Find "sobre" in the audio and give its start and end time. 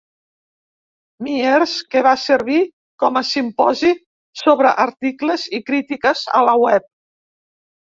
4.45-4.75